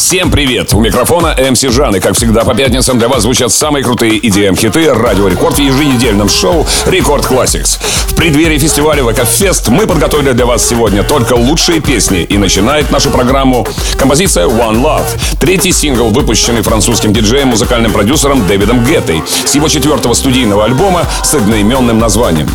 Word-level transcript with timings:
Всем 0.00 0.30
привет! 0.30 0.72
У 0.72 0.80
микрофона 0.80 1.36
MC 1.50 1.60
Жан. 1.60 1.94
И 1.94 2.00
как 2.00 2.16
всегда 2.16 2.42
по 2.42 2.54
пятницам 2.54 2.98
для 2.98 3.06
вас 3.06 3.22
звучат 3.22 3.52
самые 3.52 3.84
крутые 3.84 4.18
EDM-хиты 4.18 4.94
Радио 4.94 5.28
Рекорд 5.28 5.56
в 5.56 5.58
еженедельном 5.58 6.30
шоу 6.30 6.66
Record 6.86 7.26
Classics. 7.26 7.78
В 8.08 8.14
преддверии 8.14 8.58
фестиваля 8.58 9.04
VK 9.04 9.26
Fest 9.26 9.68
мы 9.68 9.86
подготовили 9.86 10.32
для 10.32 10.46
вас 10.46 10.66
сегодня 10.66 11.02
только 11.02 11.34
лучшие 11.34 11.80
песни. 11.80 12.22
И 12.22 12.38
начинает 12.38 12.90
нашу 12.90 13.10
программу 13.10 13.68
композиция 13.98 14.46
One 14.46 14.82
Love. 14.82 15.04
Третий 15.38 15.70
сингл, 15.70 16.08
выпущенный 16.08 16.62
французским 16.62 17.12
диджеем, 17.12 17.48
музыкальным 17.48 17.92
продюсером 17.92 18.46
Дэвидом 18.46 18.82
Геттой 18.82 19.22
с 19.44 19.54
его 19.54 19.68
четвертого 19.68 20.14
студийного 20.14 20.64
альбома 20.64 21.04
с 21.22 21.34
одноименным 21.34 21.98
названием. 21.98 22.48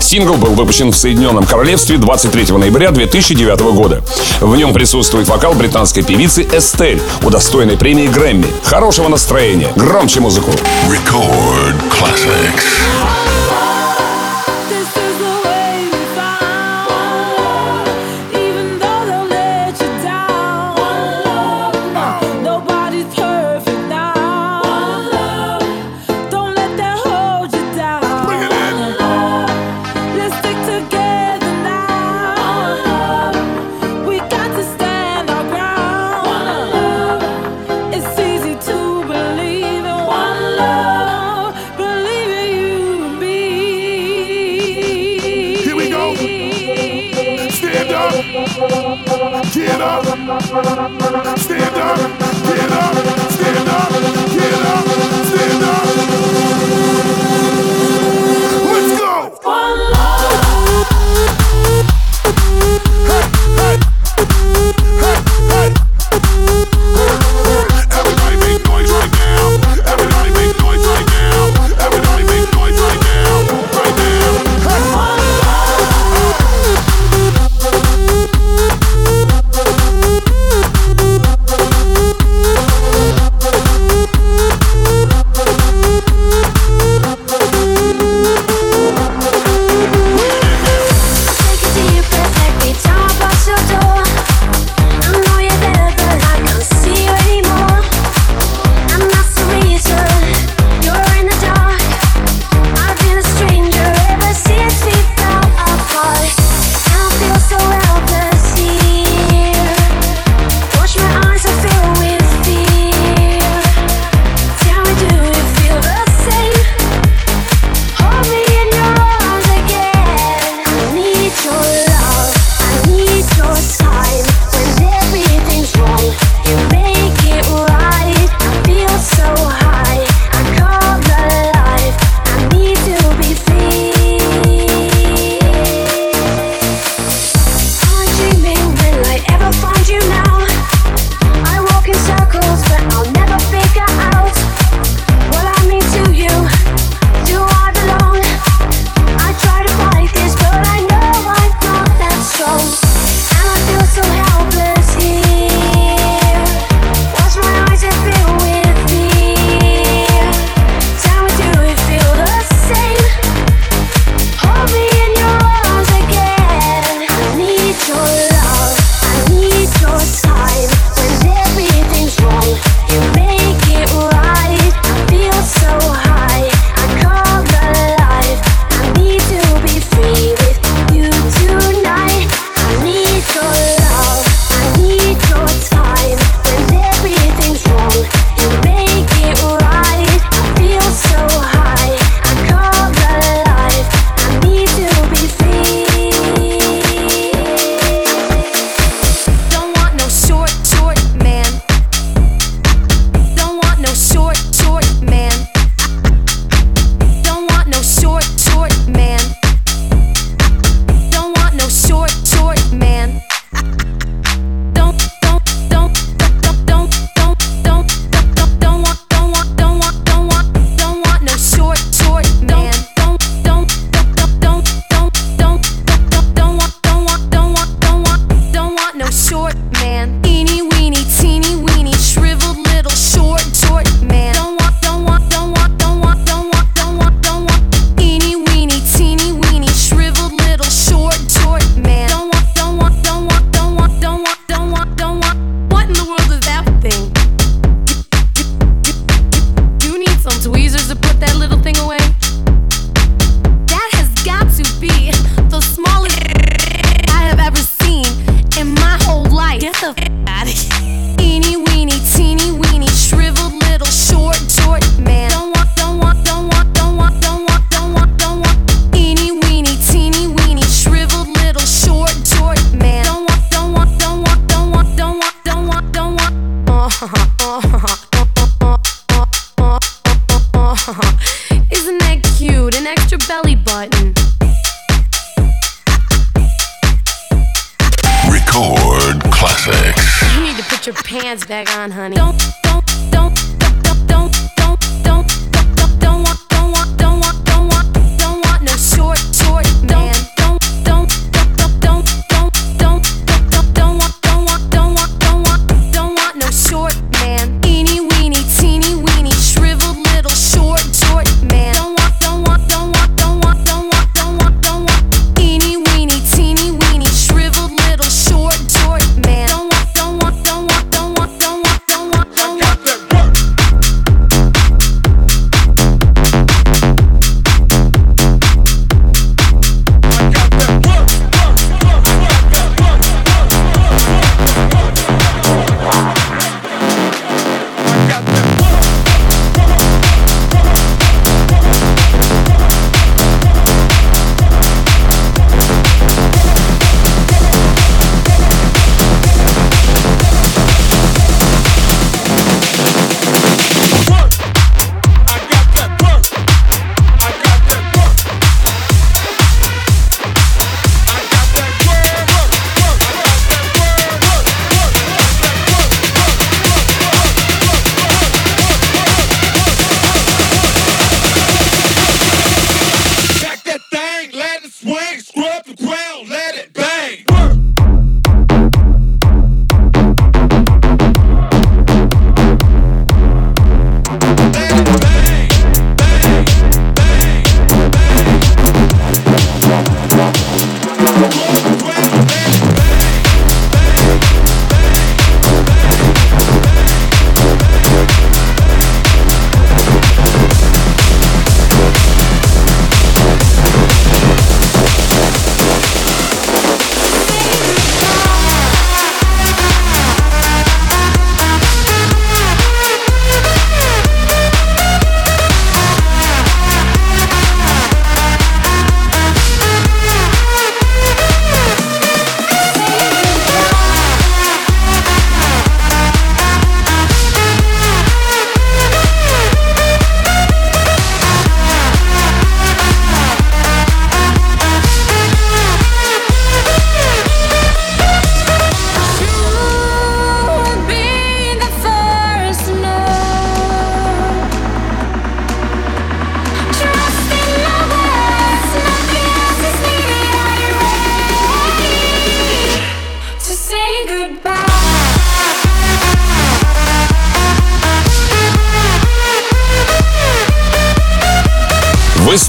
Сингл 0.00 0.34
был 0.34 0.54
выпущен 0.54 0.90
в 0.90 0.96
Соединенном 0.96 1.44
Королевстве 1.44 1.96
23 1.96 2.56
ноября 2.56 2.90
2009 2.90 3.60
года. 3.74 4.02
В 4.40 4.56
нем 4.56 4.72
присутствует 4.72 5.28
вокал 5.28 5.54
британской 5.54 6.02
певицы 6.02 6.46
Эстель, 6.90 7.02
удостоенной 7.22 7.76
премии 7.76 8.08
Грэмми. 8.08 8.46
Хорошего 8.64 9.08
настроения, 9.08 9.72
громче 9.76 10.20
музыку. 10.20 10.50
Record 10.88 11.76
Classics. 11.90 13.19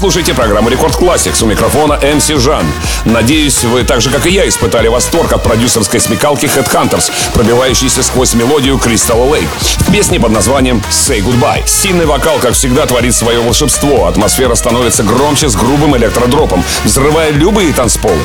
Слушаете 0.02 0.34
программу 0.34 0.68
Рекорд 0.68 0.96
Classics 0.96 1.44
у 1.44 1.46
микрофона 1.46 1.92
MC 1.92 2.36
Жан. 2.36 2.66
Надеюсь, 3.04 3.62
вы 3.62 3.84
так 3.84 4.00
же, 4.00 4.10
как 4.10 4.26
и 4.26 4.30
я, 4.30 4.48
испытали 4.48 4.88
восторг 4.88 5.32
от 5.32 5.44
продюсерской 5.44 6.00
смекалки 6.00 6.46
Headhunters, 6.46 7.12
пробивающейся 7.32 8.02
сквозь 8.02 8.34
мелодию 8.34 8.80
Crystal 8.84 9.30
Lake. 9.30 9.46
В 9.60 9.92
песне 9.92 10.18
под 10.18 10.32
названием 10.32 10.82
Say 10.90 11.20
Goodbye. 11.20 11.64
Сильный 11.68 12.06
вокал, 12.06 12.38
как 12.40 12.54
всегда, 12.54 12.84
творит 12.84 13.14
свое 13.14 13.38
волшебство. 13.38 14.08
Атмосфера 14.08 14.56
становится 14.56 15.04
громче 15.04 15.48
с 15.48 15.54
грубым 15.54 15.96
электродропом, 15.96 16.64
взрывая 16.82 17.30
любые 17.30 17.72
танцполы. 17.72 18.18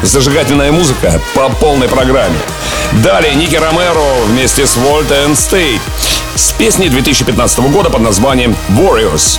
Зажигательная 0.00 0.72
музыка 0.72 1.20
по 1.34 1.50
полной 1.50 1.88
программе. 1.88 2.38
Далее 3.04 3.34
Ники 3.34 3.56
Ромеро 3.56 4.24
вместе 4.28 4.66
с 4.66 4.78
and 4.78 5.32
Stay 5.34 5.78
с 6.36 6.52
песней 6.52 6.88
2015 6.88 7.58
года 7.70 7.90
под 7.90 8.00
названием 8.00 8.56
Warriors. 8.70 9.38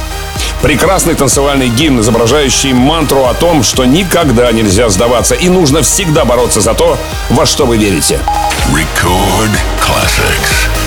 Прекрасный 0.62 1.16
танцевальный 1.16 1.70
гимн, 1.70 2.02
изображающий 2.02 2.74
мантру 2.74 3.26
о 3.26 3.34
том, 3.34 3.64
что 3.64 3.86
никогда 3.86 4.52
нельзя 4.52 4.90
сдаваться 4.90 5.36
и 5.36 5.48
нужно 5.48 5.82
всегда 5.82 6.26
бороться 6.26 6.60
за 6.60 6.74
то, 6.74 6.98
во 7.30 7.46
что 7.46 7.66
вы 7.66 7.78
верите. 7.78 8.20
Record 8.74 9.58
classics. 9.80 10.79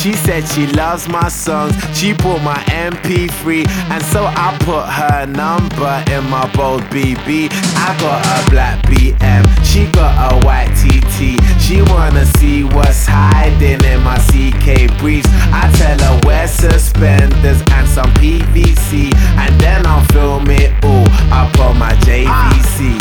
She 0.00 0.14
said 0.14 0.48
she 0.48 0.66
loves 0.66 1.10
my 1.10 1.28
songs, 1.28 1.76
she 1.94 2.14
bought 2.14 2.42
my 2.42 2.56
MP3. 2.72 3.68
And 3.90 4.02
so 4.04 4.24
I 4.24 4.56
put 4.60 4.88
her 4.88 5.26
number 5.26 5.92
in 6.10 6.24
my 6.30 6.50
bold 6.56 6.80
BB. 6.84 7.50
I 7.76 7.94
got 8.00 8.24
a 8.24 8.48
black 8.48 8.82
BM, 8.86 9.44
she 9.62 9.84
got 9.92 10.32
a 10.32 10.46
white 10.46 10.72
TT. 10.72 11.36
She 11.60 11.82
wanna 11.92 12.24
see 12.38 12.64
what's 12.64 13.04
hiding 13.06 13.84
in 13.84 14.00
my 14.02 14.16
CK 14.16 14.88
briefs. 14.98 15.28
I 15.52 15.70
tell 15.76 15.98
her 15.98 16.20
wear 16.24 16.48
suspenders 16.48 17.60
and 17.70 17.86
some 17.86 18.08
PVC. 18.14 19.12
And 19.36 19.60
then 19.60 19.86
I'll 19.86 20.06
film 20.16 20.48
it 20.48 20.72
all 20.82 21.04
up 21.30 21.52
on 21.60 21.76
my 21.76 21.92
JVC. 22.08 22.96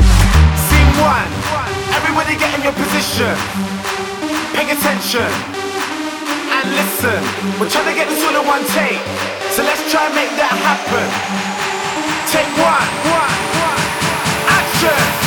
Scene 0.68 0.94
one, 1.00 1.32
everybody 1.96 2.36
get 2.36 2.54
in 2.60 2.62
your 2.62 2.74
position. 2.74 3.38
Pay 4.54 4.70
attention 4.76 5.59
listen. 6.68 7.20
We're 7.60 7.70
trying 7.70 7.88
to 7.88 7.96
get 7.96 8.08
this 8.10 8.24
all 8.26 8.36
in 8.36 8.46
one 8.48 8.64
take. 8.76 9.00
So 9.56 9.64
let's 9.64 9.84
try 9.92 10.06
and 10.06 10.16
make 10.16 10.32
that 10.36 10.56
happen. 10.66 11.08
Take 12.32 12.50
one, 12.60 12.90
one, 13.12 13.36
one. 13.64 13.82
Action! 14.48 15.19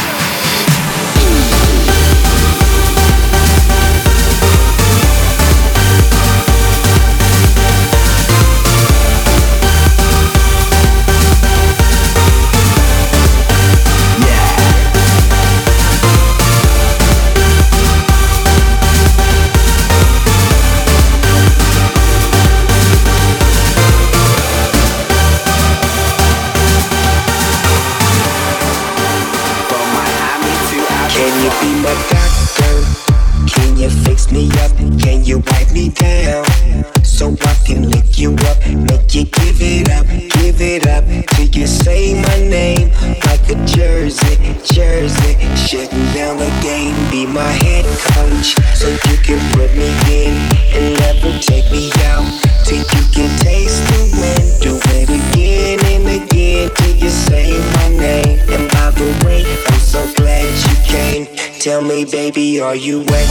Are 62.72 62.76
you 62.76 63.00
wet? 63.00 63.28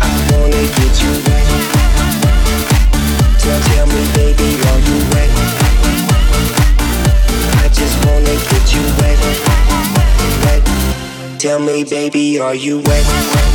I 0.00 0.10
wanna 0.30 0.62
get 0.78 1.02
you 1.02 1.10
wet. 1.26 1.46
Tell, 3.40 3.60
tell 3.60 3.86
me, 3.86 4.02
baby, 4.14 4.50
are 4.70 4.80
you 4.86 4.98
wet? 5.10 5.30
I 7.58 7.68
just 7.74 7.96
wanna 8.06 8.36
get 8.50 8.72
you 8.72 8.84
wet, 9.00 9.18
wet. 10.44 10.62
Tell 11.40 11.58
me, 11.58 11.82
baby, 11.82 12.38
are 12.38 12.54
you 12.54 12.78
wet? 12.78 13.51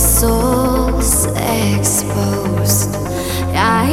Soul's 0.00 1.26
exposed. 1.26 2.96
I 3.54 3.86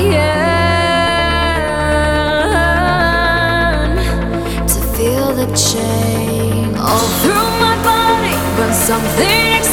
yearn 3.83 4.67
to 4.67 4.79
feel 4.95 5.33
the 5.33 5.47
chain 5.55 6.75
all 6.77 7.07
through 7.21 7.49
my 7.59 7.75
body, 7.83 8.35
but 8.57 8.71
something 8.73 9.63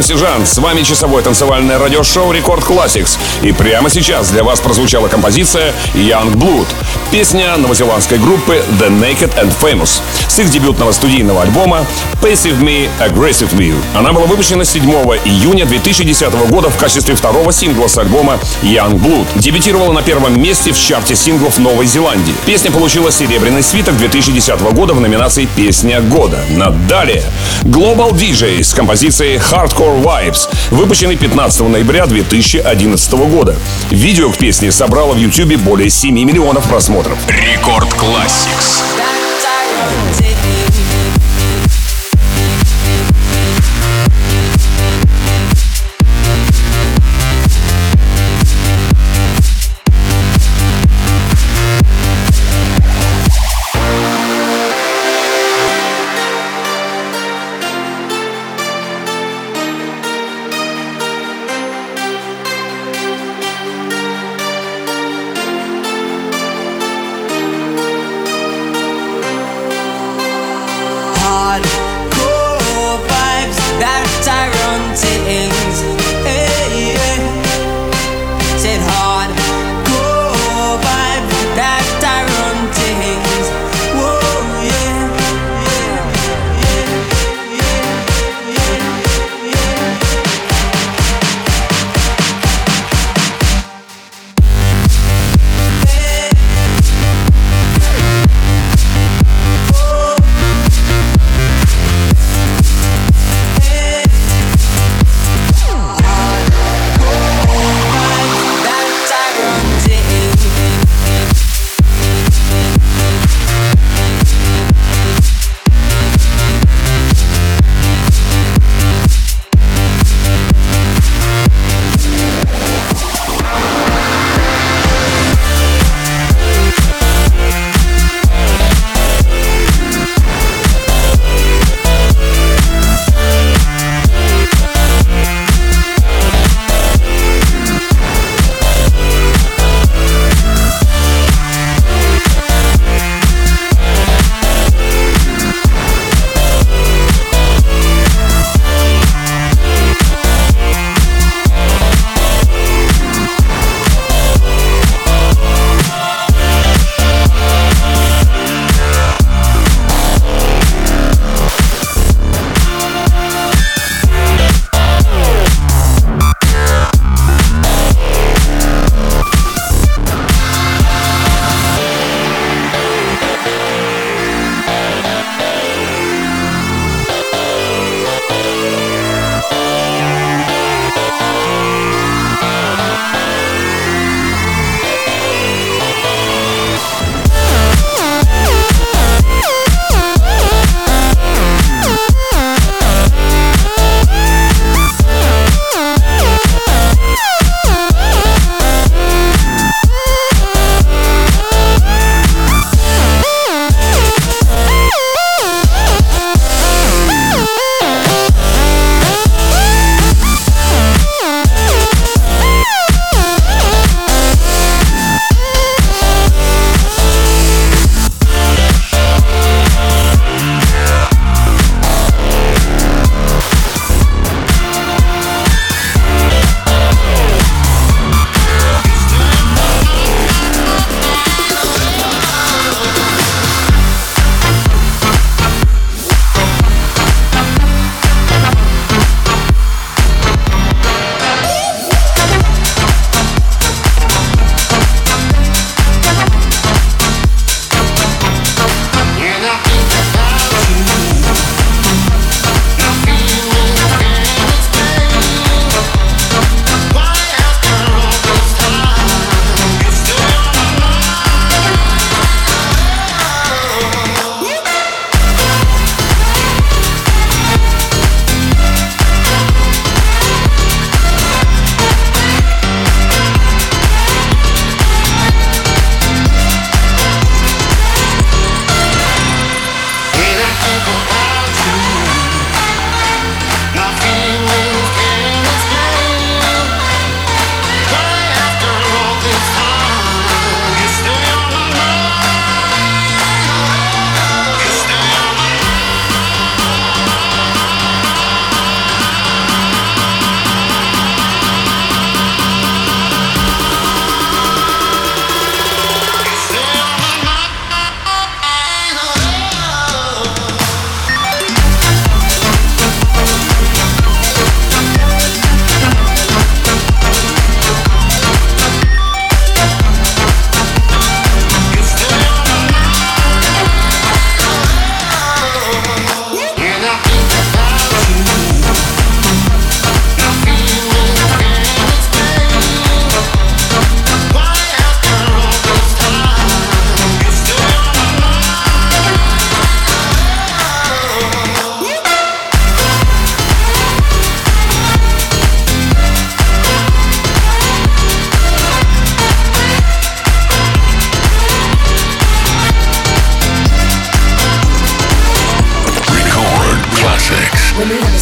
МС 0.00 0.08
Жан. 0.08 0.46
С 0.46 0.56
вами 0.56 0.82
часовое 0.82 1.22
танцевальное 1.22 1.78
радиошоу 1.78 2.32
Рекорд 2.32 2.64
Classics. 2.64 3.18
И 3.42 3.52
прямо 3.52 3.90
сейчас 3.90 4.30
для 4.30 4.42
вас 4.42 4.58
прозвучала 4.58 5.08
композиция 5.08 5.74
Young 5.92 6.32
Blood. 6.36 6.66
Песня 7.10 7.56
новозеландской 7.56 8.18
группы 8.18 8.62
The 8.78 8.88
Naked 8.88 9.34
and 9.34 9.52
Famous 9.60 10.00
с 10.28 10.38
их 10.38 10.48
дебютного 10.48 10.92
студийного 10.92 11.42
альбома 11.42 11.84
Passive 12.22 12.60
Me, 12.60 12.88
Aggressive 13.00 13.52
Me. 13.58 13.74
Она 13.96 14.12
была 14.12 14.26
выпущена 14.26 14.64
7 14.64 14.84
июня 15.24 15.66
2010 15.66 16.32
года 16.50 16.70
в 16.70 16.76
качестве 16.76 17.16
второго 17.16 17.50
сингла 17.52 17.88
с 17.88 17.98
альбома 17.98 18.38
Young 18.62 19.00
Blood. 19.00 19.26
Дебютировала 19.40 19.92
на 19.92 20.02
первом 20.02 20.40
месте 20.40 20.70
в 20.70 20.78
чарте 20.78 21.16
синглов 21.16 21.58
Новой 21.58 21.86
Зеландии. 21.86 22.32
Песня 22.46 22.70
получила 22.70 23.10
серебряный 23.10 23.64
свиток 23.64 23.96
2010 23.96 24.60
года 24.72 24.94
в 24.94 25.00
номинации 25.00 25.48
«Песня 25.56 26.00
года». 26.00 26.38
На 26.50 26.70
далее 26.70 27.24
Global 27.62 28.12
DJ 28.12 28.62
с 28.62 28.72
композицией 28.72 29.38
Hardcore 29.38 30.00
Vibes, 30.00 30.48
выпущенный 30.70 31.16
15 31.16 31.62
ноября 31.62 32.06
2011 32.06 33.12
года. 33.14 33.56
Видео 33.90 34.30
к 34.30 34.38
песне 34.38 34.70
собрало 34.70 35.14
в 35.14 35.18
YouTube 35.18 35.56
более 35.56 35.90
7 35.90 36.14
миллионов 36.14 36.68
просмотров. 36.68 36.99
Рекорд 37.00 37.94
Classics. 37.94 39.29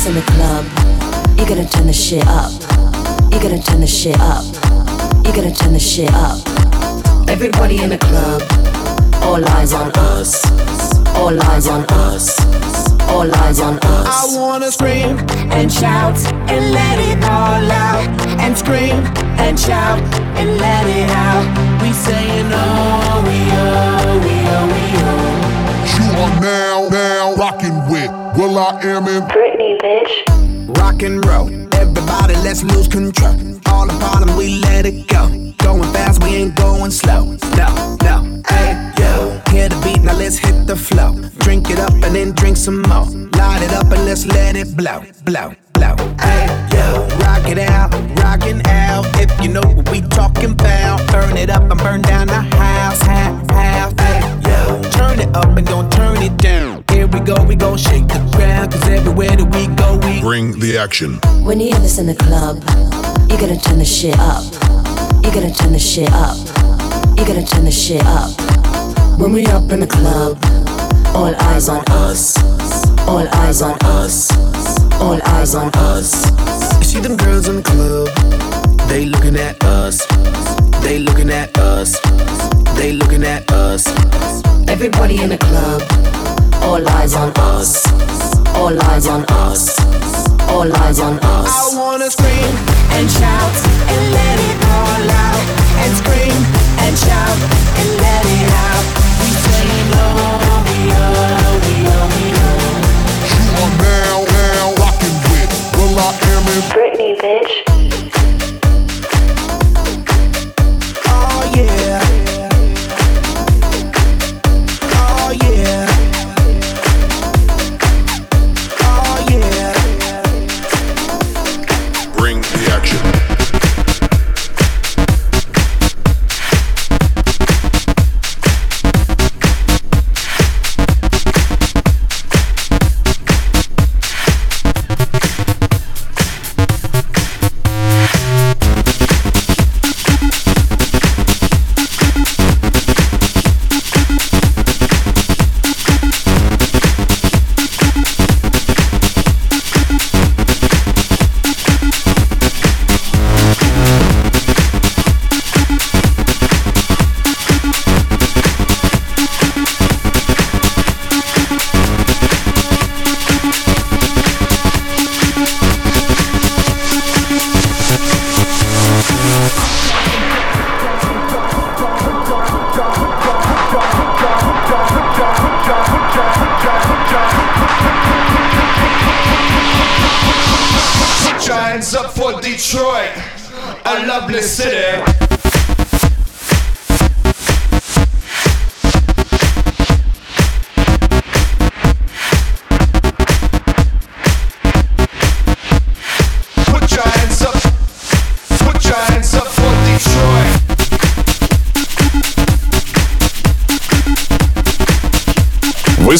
In 0.08 0.14
the 0.14 0.22
club, 0.22 0.64
you 1.38 1.44
gotta 1.46 1.68
turn 1.68 1.86
the 1.86 1.92
shit 1.92 2.26
up. 2.26 2.50
You 3.30 3.38
gotta 3.40 3.60
turn 3.60 3.80
the 3.80 3.86
shit 3.86 4.18
up. 4.20 4.42
You 5.24 5.32
gotta 5.36 5.52
turn 5.52 5.74
the 5.74 5.78
shit 5.78 6.10
up. 6.14 6.38
Everybody 7.28 7.82
in 7.82 7.90
the 7.90 7.98
club, 7.98 8.40
all 9.22 9.44
eyes 9.56 9.74
on 9.74 9.90
us. 10.16 10.30
All 11.14 11.38
eyes 11.50 11.68
on 11.68 11.84
us. 12.06 12.26
All 13.10 13.30
eyes 13.42 13.60
on 13.60 13.78
us. 13.78 14.06
I 14.08 14.38
wanna 14.38 14.72
scream 14.72 15.18
and 15.52 15.70
shout 15.70 16.16
and 16.48 16.72
let 16.72 16.98
it 17.10 17.22
all 17.24 17.70
out. 17.70 18.08
And 18.40 18.56
scream 18.56 19.04
and 19.44 19.60
shout 19.60 20.00
and 20.38 20.56
let 20.58 20.86
it 20.86 21.10
out. 21.10 21.46
We 21.82 21.92
saying 21.92 22.48
oh, 22.50 23.24
we 23.28 23.38
oh, 23.60 24.20
we 24.24 24.34
oh, 24.56 24.66
we 24.72 24.84
oh. 25.04 25.48
You 25.98 26.08
are 26.22 26.40
now, 26.40 26.88
now 26.88 27.34
rocking 27.34 27.87
with 28.38 28.50
Will 28.50 28.58
I 28.58 28.80
Am 28.82 29.06
in 29.08 29.22
Britney, 29.24 29.78
bitch. 29.80 30.76
Rock 30.78 31.02
and 31.02 31.24
roll, 31.24 31.48
everybody, 31.74 32.34
let's 32.36 32.62
lose 32.62 32.86
control. 32.86 33.34
All 33.66 33.86
the 33.86 33.96
bottom, 33.98 34.36
we 34.36 34.60
let 34.60 34.86
it 34.86 35.06
go. 35.08 35.28
Going 35.58 35.92
fast, 35.92 36.22
we 36.22 36.36
ain't 36.36 36.54
going 36.56 36.90
slow. 36.90 37.36
No, 37.56 37.96
no, 38.02 38.42
hey, 38.48 38.92
yo. 38.98 39.40
Hear 39.50 39.68
the 39.68 39.80
beat, 39.82 40.02
now 40.02 40.16
let's 40.16 40.38
hit 40.38 40.66
the 40.66 40.76
flow. 40.76 41.14
Drink 41.38 41.70
it 41.70 41.78
up 41.78 41.92
and 41.92 42.14
then 42.14 42.32
drink 42.32 42.56
some 42.56 42.82
more. 42.82 43.06
Light 43.38 43.62
it 43.62 43.72
up 43.72 43.90
and 43.90 44.04
let's 44.04 44.26
let 44.26 44.56
it 44.56 44.76
blow, 44.76 45.02
blow, 45.24 45.54
blow. 45.72 45.96
Hey, 46.20 46.46
yo. 46.72 47.06
Rock 47.18 47.48
it 47.48 47.58
out, 47.58 47.92
rockin' 48.22 48.64
out. 48.66 49.04
If 49.20 49.30
you 49.42 49.48
know 49.48 49.66
what 49.74 49.90
we 49.90 50.00
talking 50.02 50.52
about, 50.52 51.04
burn 51.10 51.36
it 51.36 51.50
up 51.50 51.62
and 51.62 51.80
burn 51.80 52.02
down 52.02 52.28
the 52.28 52.42
house, 52.56 53.02
house, 53.02 53.50
house. 53.50 53.94
Hey, 53.98 54.20
yo. 54.46 54.82
Turn 54.90 55.18
it 55.18 55.34
up 55.34 55.56
and 55.56 55.66
don't 55.66 55.90
turn 55.90 56.22
it 56.22 56.36
down. 56.36 56.87
Here 56.98 57.06
we 57.06 57.20
go, 57.20 57.40
we 57.44 57.54
gon' 57.54 57.78
shake 57.78 58.08
the 58.08 58.18
ground. 58.34 58.72
Cause 58.72 58.88
everywhere 58.88 59.30
that 59.30 59.54
we 59.54 59.68
go, 59.76 59.98
we 60.04 60.20
Bring 60.20 60.58
the 60.58 60.76
action. 60.76 61.20
When 61.46 61.60
you 61.60 61.68
hear 61.68 61.78
this 61.78 61.96
in 62.00 62.06
the 62.06 62.14
club, 62.16 62.56
you 63.30 63.38
gotta 63.38 63.56
turn 63.56 63.78
the 63.78 63.84
shit 63.84 64.18
up. 64.18 64.42
You 65.22 65.30
gotta 65.30 65.54
turn 65.54 65.72
the 65.72 65.78
shit 65.78 66.10
up. 66.10 66.36
You 67.16 67.24
gotta 67.24 67.46
turn 67.46 67.66
the 67.66 67.70
shit 67.70 68.02
up. 68.04 68.34
When 69.16 69.32
we 69.32 69.46
up 69.46 69.70
in 69.70 69.78
the 69.78 69.86
club, 69.86 70.42
all 71.14 71.32
eyes 71.52 71.68
on 71.68 71.84
us. 71.86 72.36
All 73.06 73.28
eyes 73.42 73.62
on 73.62 73.78
us. 73.82 74.32
All 75.00 75.22
eyes 75.22 75.54
on 75.54 75.70
us. 75.74 76.10
You 76.78 76.84
see 76.84 76.98
them 76.98 77.16
girls 77.16 77.46
in 77.46 77.56
the 77.58 77.62
club, 77.62 78.08
they 78.88 79.04
looking 79.06 79.36
at 79.36 79.62
us. 79.62 80.04
They 80.82 80.98
looking 80.98 81.30
at 81.30 81.56
us. 81.58 81.96
They 82.74 82.90
looking 82.90 83.22
at 83.22 83.48
us. 83.52 83.86
Everybody 84.66 85.22
in 85.22 85.30
the 85.30 85.38
club, 85.38 85.80
all 86.62 86.86
eyes 86.88 87.14
on 87.14 87.32
us. 87.36 87.86
All 88.54 88.76
eyes 88.90 89.06
on 89.06 89.24
us. 89.30 89.78
All 90.48 90.70
eyes 90.82 91.00
on 91.00 91.18
us. 91.20 91.74
I 91.74 91.78
wanna 91.78 92.10
scream 92.10 92.54
and 92.96 93.10
shout 93.10 93.54
and 93.92 94.02
let 94.12 94.38
it 94.48 94.58
all 94.76 95.04
out. 95.26 95.44
And 95.82 95.92
scream 95.96 96.40
and 96.84 96.96
shout 96.98 97.38
and 97.78 97.88
let 98.02 98.24
it 98.36 98.50
out. 98.66 98.84
We 99.20 99.28
saying 99.44 99.90
oh, 99.94 100.06
we 100.68 100.78
oh, 100.90 101.58
we 101.64 101.74
oh, 101.86 102.06
we 102.14 102.24
oh. 102.42 102.88
You 103.32 103.44
are 103.62 103.74
now, 103.78 104.18
now 104.24 104.74
rocking 104.82 105.18
with 105.30 105.50
Will 105.76 105.98
I 105.98 106.10
Am 106.32 106.44
in 106.54 106.60
Britney, 106.72 107.12
bitch. 107.18 107.77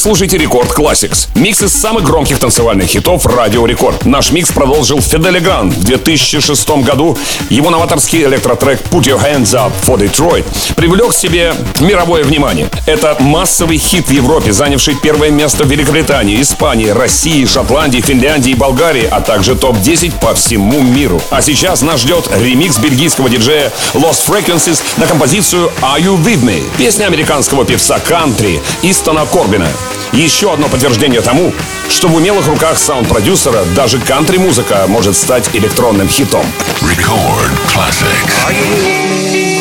Вы 0.09 0.15
слушаете 0.15 0.39
Record 0.39 0.71
Classics. 0.71 1.29
Микс 1.35 1.61
из 1.61 1.71
самых 1.71 2.03
громких 2.03 2.39
танцевальных 2.39 2.89
хитов 2.89 3.27
Радио 3.27 3.67
Рекорд. 3.67 4.07
Наш 4.07 4.33
микс 4.33 4.51
продолжил 4.51 5.03
Fedde 5.03 5.28
Le 5.28 5.39
Grand 5.39 5.71
в 5.71 5.85
2006 5.85 6.71
году. 6.83 7.19
Его 7.51 7.69
новаторский 7.69 8.25
электротрек 8.25 8.81
Put 8.91 9.03
Your 9.03 9.23
Hands 9.23 9.43
Up 9.43 9.71
for 9.83 9.99
Detroit 9.99 10.47
привлек 10.77 11.11
к 11.11 11.15
себе 11.15 11.53
мировое 11.81 12.25
внимание. 12.25 12.71
Это 12.87 13.19
массовый 13.21 13.77
хит 13.77 14.09
в 14.09 14.11
Европе, 14.11 14.51
занявший 14.51 14.95
первое 14.95 15.29
место 15.29 15.65
в 15.65 15.71
Великобритании, 15.71 16.41
Испании, 16.41 16.89
России, 16.89 17.45
Шотландии, 17.45 18.01
Финляндии 18.01 18.53
и 18.53 18.55
Болгарии, 18.55 19.07
а 19.11 19.21
также 19.21 19.57
топ-10 19.57 20.15
по 20.23 20.33
всему 20.33 20.81
миру. 20.81 21.21
А 21.29 21.43
сейчас 21.43 21.83
нас 21.83 22.01
ждет 22.01 22.31
ремикс 22.35 22.79
бельгийского 22.79 23.29
диджея 23.29 23.71
Lost 23.93 24.27
Frequencies 24.27 24.81
на 24.97 25.07
композицию 25.07 25.71
Are 25.83 26.01
You 26.01 26.17
With 26.17 26.43
Me? 26.43 26.63
Песня 26.79 27.05
американского 27.05 27.67
певца 27.67 27.99
кантри 27.99 28.63
Истона 28.83 29.27
Корбина. 29.27 29.69
Еще 30.13 30.53
одно 30.53 30.69
подтверждение 30.69 31.21
тому, 31.21 31.53
что 31.89 32.09
в 32.09 32.15
умелых 32.17 32.47
руках 32.47 32.79
саунд-продюсера 32.79 33.65
даже 33.77 33.99
кантри-музыка 33.99 34.87
может 34.89 35.17
стать 35.17 35.51
электронным 35.55 36.09
хитом. 36.09 36.45
Record 36.81 37.53
classics. 37.67 39.58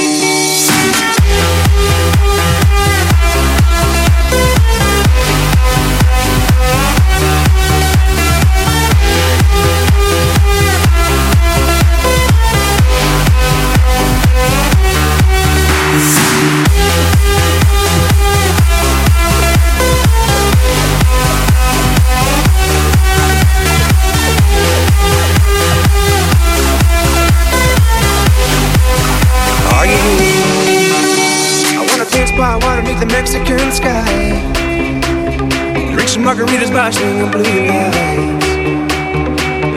Some 36.77 36.93
margaritas 36.93 37.25
blue 37.31 37.65
lights. 37.65 38.45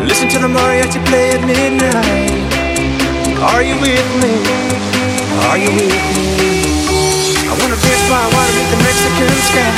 Listen 0.04 0.28
to 0.28 0.38
the 0.38 0.48
mariachi 0.52 1.00
play 1.08 1.32
at 1.32 1.40
midnight. 1.48 2.28
Are 3.40 3.62
you 3.64 3.72
with 3.80 4.10
me? 4.20 4.34
Are 5.48 5.56
you 5.56 5.70
with 5.80 5.96
me? 6.12 6.28
I 7.48 7.52
wanna 7.56 7.78
dance 7.80 8.04
by 8.04 8.20
water 8.36 8.52
with 8.52 8.68
the 8.68 8.80
Mexican 8.84 9.32
sky. 9.48 9.72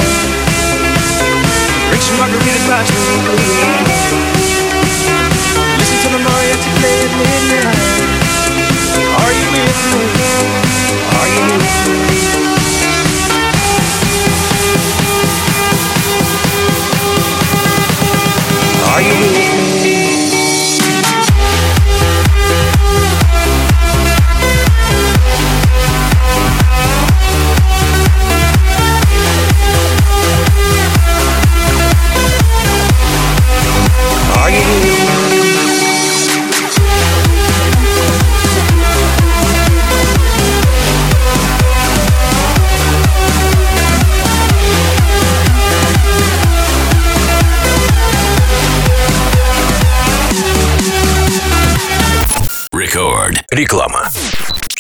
Drink 1.87 2.03
some 2.03 2.19
margaritas 2.19 2.67
by 2.67 2.83
swinging 2.91 3.23
blue 3.23 3.55
lights. 3.63 4.03
till 6.03 6.11
the 6.11 6.23
mariachi 6.27 6.71
play 6.83 6.99
at 7.07 7.13
midnight. 7.23 8.11
Are 9.23 9.33
you 9.39 9.47
with 9.55 9.79
me? 9.95 10.03
Are 11.19 11.29
you 11.31 11.43
with 11.55 11.71
me? 11.87 12.62
You 19.03 19.42
Реклама. 53.53 54.09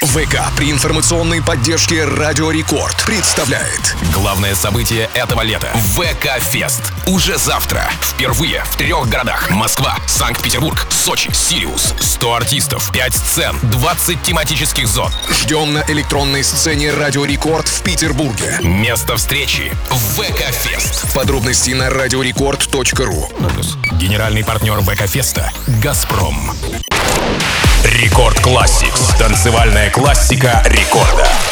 ВК 0.00 0.38
при 0.56 0.70
информационной 0.70 1.42
поддержке 1.42 2.06
Радио 2.06 2.50
Рекорд 2.50 3.04
представляет 3.04 3.94
Главное 4.14 4.54
событие 4.54 5.10
этого 5.12 5.42
лета. 5.42 5.68
VK 5.94 6.22
Fest. 6.22 6.90
Уже 7.06 7.36
завтра. 7.36 7.90
Впервые 8.00 8.64
в 8.64 8.76
трех 8.76 9.10
городах. 9.10 9.50
Москва, 9.50 9.98
Санкт-Петербург, 10.06 10.86
Сочи, 10.88 11.30
Сириус. 11.34 11.94
100 12.00 12.34
артистов, 12.34 12.90
5 12.92 13.14
сцен, 13.14 13.56
20 13.62 14.22
тематических 14.22 14.88
зон. 14.88 15.12
Ждем 15.30 15.74
на 15.74 15.84
электронной 15.88 16.42
сцене 16.42 16.94
Радио 16.94 17.26
Рекорд 17.26 17.68
в 17.68 17.82
Петербурге. 17.82 18.58
Место 18.62 19.18
встречи. 19.18 19.70
VK 20.16 20.44
Fest. 20.44 21.12
Подробности 21.12 21.72
на 21.72 21.90
радиорекорд.ру 21.90 23.28
Генеральный 24.00 24.44
партнер 24.44 24.80
VK 24.80 25.01
Fest 25.01 25.42
а 25.42 25.52
«Газпром». 25.82 26.52
Record 28.02 28.40
Classics. 28.40 29.14
Танцевальная 29.16 29.88
классика 29.88 30.60
рекорда. 30.64 31.51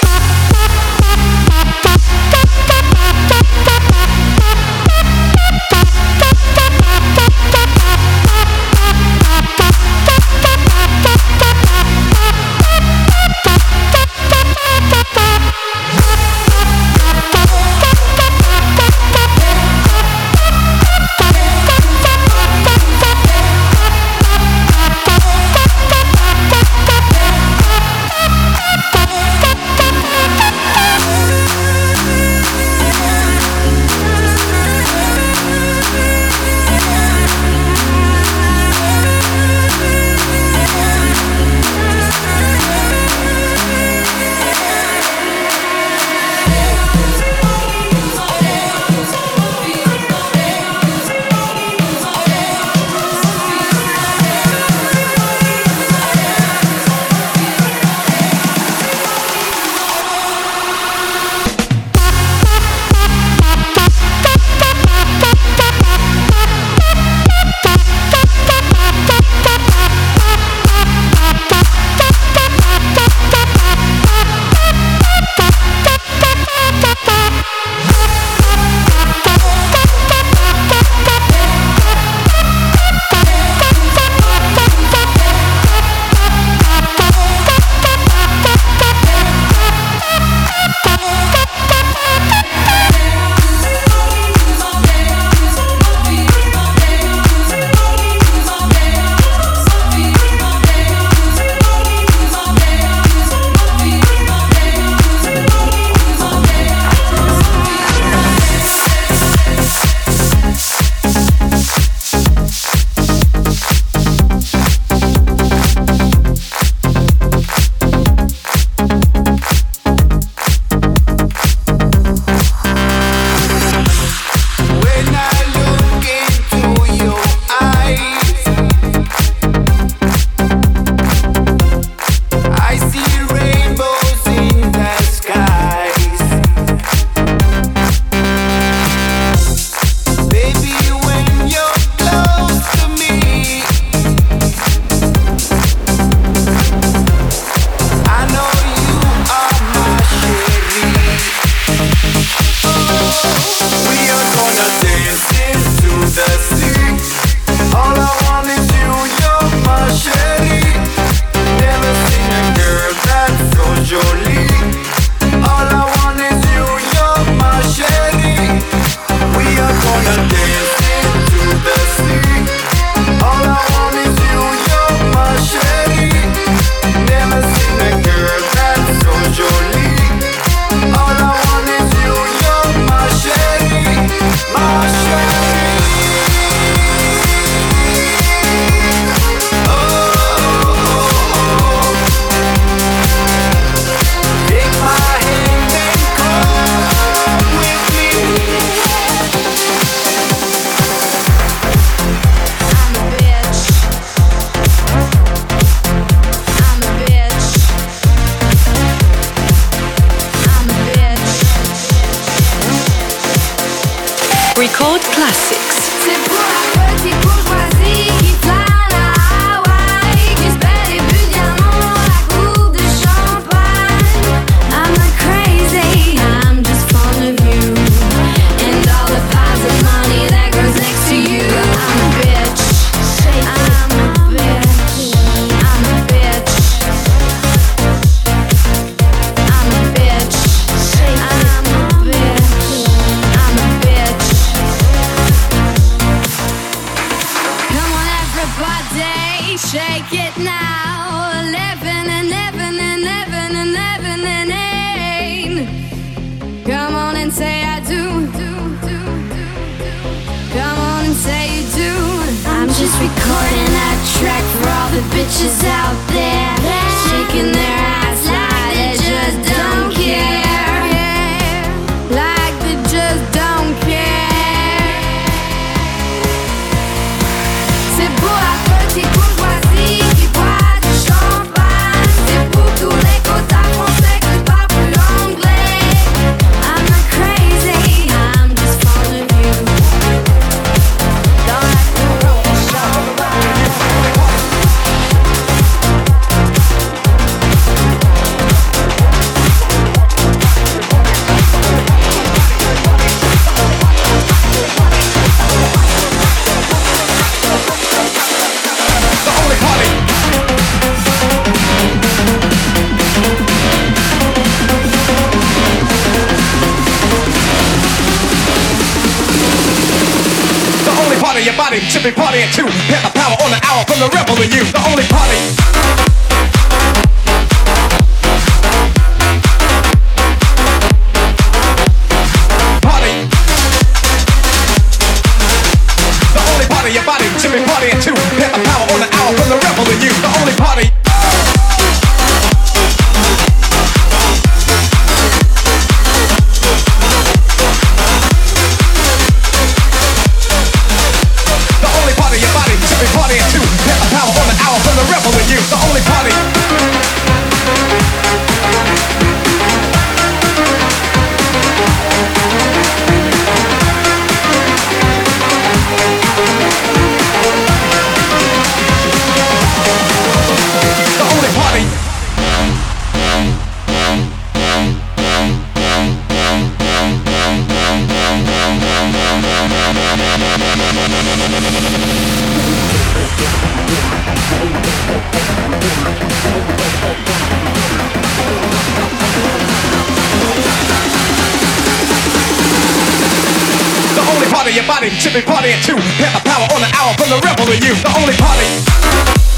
Your 394.74 394.86
body 394.86 395.10
should 395.10 395.34
be 395.34 395.40
partying 395.40 395.82
too. 395.82 395.96
Hit 395.96 396.30
the 396.32 396.42
power 396.44 396.66
on 396.74 396.80
the 396.80 396.90
hour 396.94 397.14
from 397.14 397.30
the 397.30 397.40
rebel 397.42 397.66
in 397.72 397.82
you. 397.82 397.94
The 397.94 398.12
only. 398.18 398.34
Party. 398.36 399.49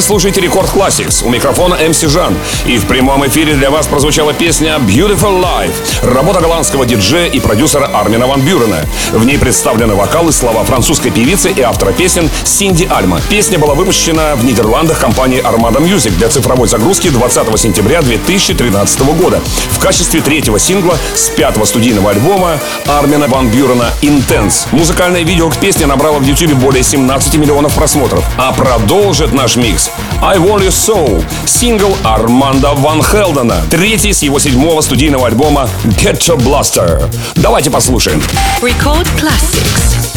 Вы 0.00 0.06
слушаете 0.06 0.40
Рекорд 0.40 0.70
Classics. 0.70 1.22
У 1.26 1.28
микрофона 1.28 1.74
MC 1.74 2.08
Жан. 2.08 2.34
И 2.64 2.78
в 2.78 2.86
прямом 2.86 3.26
эфире 3.26 3.52
для 3.52 3.70
вас 3.70 3.86
прозвучала 3.86 4.32
песня 4.32 4.76
Beautiful 4.78 5.44
Life. 5.44 5.74
Работа 6.02 6.40
голландского 6.40 6.86
диджея 6.86 7.26
и 7.26 7.38
продюсера 7.38 7.84
Армина 7.84 8.26
Ван 8.26 8.40
Бюрена. 8.40 8.86
В 9.12 9.26
ней 9.26 9.36
представлены 9.36 9.94
вокал 9.94 10.26
и 10.30 10.32
слова 10.32 10.64
французской 10.64 11.10
певицы 11.10 11.50
и 11.50 11.60
автора 11.60 11.92
песен 11.92 12.30
Синди 12.44 12.88
Альма. 12.90 13.20
Песня 13.28 13.58
была 13.58 13.74
выпущена 13.74 14.36
в 14.36 14.44
Нидерландах 14.46 14.98
компанией 14.98 15.42
Armada 15.42 15.82
Music 15.82 16.16
для 16.16 16.30
цифровой 16.30 16.66
загрузки 16.66 17.10
20 17.10 17.60
сентября 17.60 18.00
2013 18.00 19.00
года 19.18 19.42
в 19.72 19.78
качестве 19.80 20.22
третьего 20.22 20.58
сингла 20.58 20.96
с 21.14 21.28
пятого 21.28 21.66
студийного 21.66 22.12
альбома 22.12 22.58
Армина 22.86 23.28
Ван 23.28 23.50
Бюрена 23.50 23.90
Intense. 24.00 24.66
Музыкальное 24.72 25.24
видео 25.24 25.50
к 25.50 25.58
песне 25.58 25.84
набрало 25.84 26.20
в 26.20 26.24
YouTube 26.26 26.54
более 26.54 26.82
17 26.82 27.34
миллионов 27.34 27.74
просмотров. 27.74 28.24
А 28.38 28.50
продолжит 28.52 29.34
наш 29.34 29.56
микс 29.56 29.89
I 30.22 30.36
Want 30.38 30.62
You 30.62 30.68
So, 30.68 31.24
сингл 31.46 31.96
Арманда 32.04 32.72
Ван 32.74 33.02
Хелдена, 33.02 33.62
третий 33.70 34.12
с 34.12 34.22
его 34.22 34.38
седьмого 34.38 34.80
студийного 34.82 35.28
альбома 35.28 35.68
Get 35.84 36.18
Your 36.18 36.36
Blaster. 36.36 37.02
Давайте 37.36 37.70
послушаем. 37.70 38.22
Record 38.60 39.08
Classics. 39.18 40.09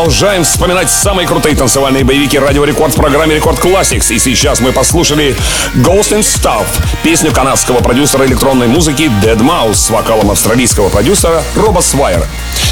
Продолжаем 0.00 0.44
вспоминать 0.44 0.90
самые 0.90 1.28
крутые 1.28 1.54
танцевальные 1.54 2.04
боевики 2.04 2.38
Радио 2.38 2.64
Рекорд 2.64 2.94
в 2.94 2.96
программе 2.96 3.34
Рекорд 3.34 3.58
Classics. 3.58 4.14
И 4.14 4.18
сейчас 4.18 4.58
мы 4.60 4.72
послушали 4.72 5.36
Ghost 5.74 6.12
and 6.12 6.20
Stuff, 6.20 6.64
песню 7.02 7.32
канадского 7.32 7.80
продюсера 7.80 8.24
электронной 8.24 8.66
музыки 8.66 9.10
Dead 9.22 9.36
Mouse 9.36 9.74
с 9.74 9.90
вокалом 9.90 10.30
австралийского 10.30 10.88
продюсера 10.88 11.42
Роба 11.54 11.80
Свайер. 11.80 12.26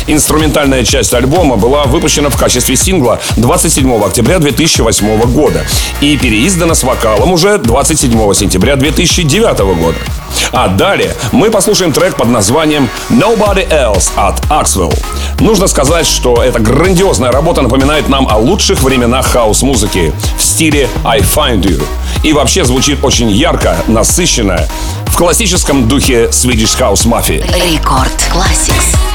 Инструментальная 0.07 0.87
часть 0.87 1.13
альбома 1.13 1.57
была 1.57 1.85
выпущена 1.85 2.31
в 2.31 2.39
качестве 2.39 2.77
сингла 2.77 3.21
27 3.37 4.03
октября 4.03 4.39
2008 4.39 5.21
года 5.31 5.67
и 6.01 6.17
переиздана 6.17 6.75
с 6.75 6.83
вокалом 6.83 7.31
уже 7.31 7.59
27 7.59 8.33
сентября 8.33 8.77
2009 8.77 9.59
года. 9.79 9.99
А 10.53 10.69
далее 10.69 11.15
мы 11.33 11.51
послушаем 11.51 11.93
трек 11.93 12.17
под 12.17 12.29
названием 12.29 12.89
Nobody 13.11 13.69
Else 13.69 14.11
от 14.17 14.41
Axwell. 14.47 14.97
Нужно 15.41 15.67
сказать, 15.67 16.07
что 16.07 16.43
эта 16.43 16.59
грандиозная 16.59 17.31
работа 17.31 17.63
напоминает 17.63 18.09
нам 18.09 18.27
о 18.29 18.37
лучших 18.37 18.83
временах 18.83 19.27
хаос-музыки 19.27 20.13
в 20.37 20.43
стиле 20.43 20.89
I 21.05 21.21
Find 21.21 21.61
You. 21.63 21.83
И 22.23 22.33
вообще 22.33 22.65
звучит 22.65 23.05
очень 23.05 23.31
ярко, 23.31 23.77
насыщенно, 23.87 24.67
в 25.07 25.17
классическом 25.17 25.89
духе 25.89 26.25
Swedish 26.27 26.79
House 26.79 27.07
Mafia. 27.07 27.45
Рекорд 27.71 28.13
Classics. 28.33 29.08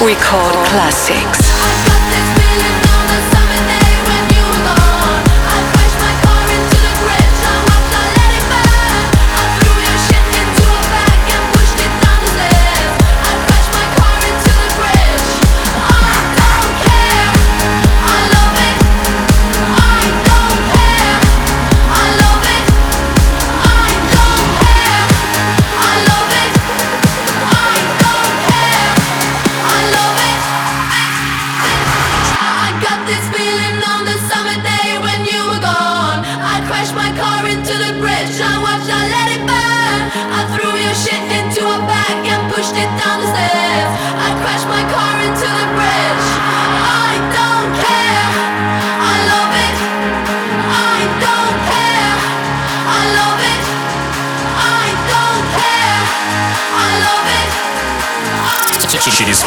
We 0.00 0.14
call 0.14 0.52
classics. 0.66 1.97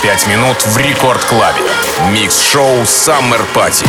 5 0.02 0.28
минут 0.28 0.66
в 0.66 0.78
рекорд-клабе. 0.78 1.62
Микс-шоу 2.10 2.86
«Саммер 2.86 3.45
Пати». 3.54 3.86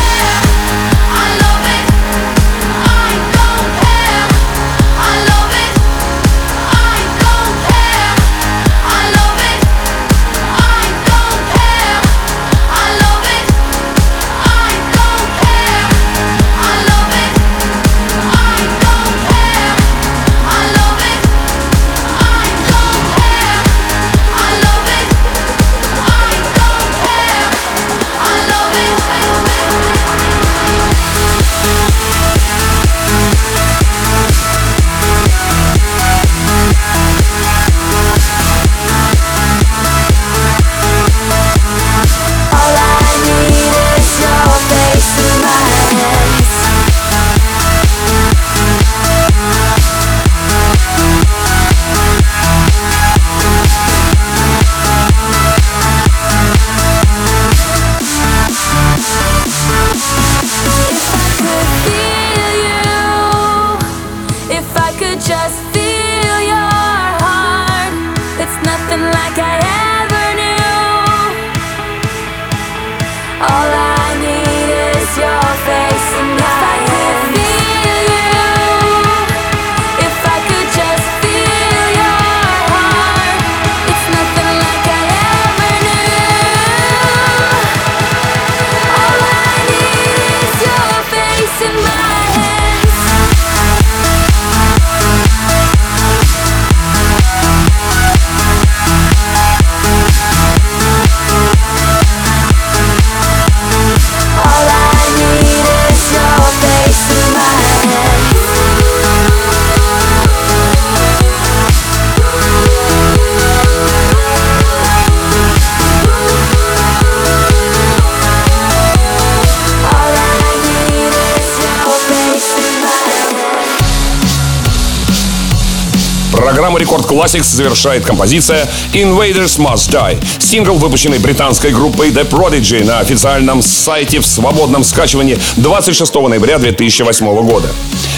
Classics 127.22 127.54
завершает 127.54 128.04
композиция 128.04 128.68
Invaders 128.92 129.56
Must 129.58 129.90
Die. 129.90 130.18
Сингл, 130.40 130.74
выпущенный 130.74 131.20
британской 131.20 131.70
группой 131.70 132.10
The 132.10 132.28
Prodigy 132.28 132.84
на 132.84 132.98
официальном 132.98 133.62
сайте 133.62 134.18
в 134.18 134.26
свободном 134.26 134.82
скачивании 134.82 135.38
26 135.56 136.12
ноября 136.14 136.58
2008 136.58 137.26
года. 137.46 137.68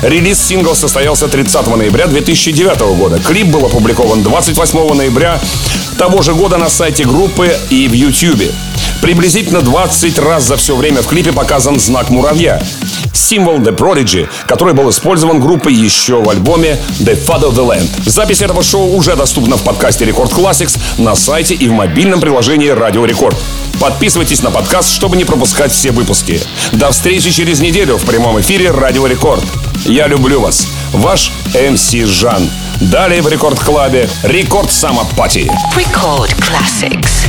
Релиз 0.01 0.43
сингла 0.43 0.73
состоялся 0.73 1.29
30 1.29 1.67
ноября 1.77 2.07
2009 2.07 2.81
года. 2.97 3.19
Клип 3.19 3.49
был 3.49 3.67
опубликован 3.67 4.23
28 4.23 4.95
ноября 4.95 5.39
того 5.99 6.23
же 6.23 6.33
года 6.33 6.57
на 6.57 6.71
сайте 6.71 7.05
группы 7.05 7.55
и 7.69 7.89
в 7.89 7.93
YouTube. 7.93 8.51
Приблизительно 9.03 9.61
20 9.61 10.19
раз 10.19 10.45
за 10.45 10.57
все 10.57 10.75
время 10.75 11.03
в 11.03 11.07
клипе 11.09 11.31
показан 11.31 11.79
знак 11.79 12.09
муравья. 12.09 12.63
Символ 13.25 13.57
The 13.57 13.75
Prodigy, 13.75 14.29
который 14.47 14.75
был 14.75 14.91
использован 14.91 15.41
группой 15.41 15.73
еще 15.73 16.21
в 16.23 16.29
альбоме 16.29 16.79
The 17.01 17.19
Father 17.27 17.51
of 17.51 17.55
the 17.55 17.67
Land. 17.67 17.89
Запись 18.05 18.43
этого 18.43 18.63
шоу 18.63 18.95
уже 18.95 19.17
доступна 19.17 19.57
в 19.57 19.63
подкасте 19.63 20.05
Record 20.05 20.31
Classics 20.31 20.79
на 20.99 21.15
сайте 21.15 21.55
и 21.55 21.67
в 21.69 21.73
мобильном 21.73 22.21
приложении 22.21 22.69
Радио 22.69 23.07
Рекорд. 23.07 23.37
Подписывайтесь 23.81 24.43
на 24.43 24.51
подкаст, 24.51 24.91
чтобы 24.91 25.17
не 25.17 25.25
пропускать 25.25 25.73
все 25.73 25.91
выпуски. 25.91 26.39
До 26.73 26.91
встречи 26.91 27.31
через 27.31 27.61
неделю 27.61 27.97
в 27.97 28.05
прямом 28.05 28.39
эфире 28.41 28.71
Радио 28.71 29.07
Рекорд. 29.07 29.43
Я 29.87 30.07
люблю 30.07 30.43
вас. 30.43 30.67
Ваш 30.93 31.33
MC 31.55 31.93
Жан. 31.93 32.51
Далее 32.79 33.23
в 33.23 33.29
Record 33.29 33.59
Club 33.59 33.97
е 33.97 34.07
Record 34.23 34.71
Summer 34.71 35.11
Party. 35.11 35.51
Record 35.75 36.35
Classics. 36.37 37.24